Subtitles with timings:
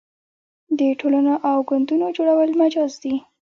[0.77, 3.15] د ټولنو او ګوندونو جوړول مجاز دي.